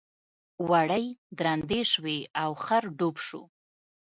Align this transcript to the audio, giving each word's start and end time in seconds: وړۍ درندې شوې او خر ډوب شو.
وړۍ 0.69 1.05
درندې 1.39 1.81
شوې 1.91 2.17
او 2.41 2.51
خر 2.63 2.83
ډوب 2.97 3.15
شو. 3.25 3.41